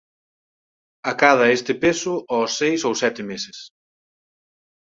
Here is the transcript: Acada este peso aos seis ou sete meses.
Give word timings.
Acada 1.11 1.45
este 1.57 1.73
peso 1.83 2.13
aos 2.33 2.51
seis 2.59 2.79
ou 2.87 2.93
sete 3.03 3.21
meses. 3.31 3.57